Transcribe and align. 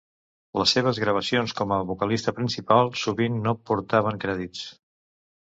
Les 0.59 0.71
seves 0.77 0.99
gravacions 1.03 1.53
com 1.59 1.73
a 1.75 1.77
vocalista 1.89 2.33
principal 2.39 2.91
sovint 3.03 3.39
no 3.45 3.55
portaven 3.71 4.21
crèdits. 4.27 4.67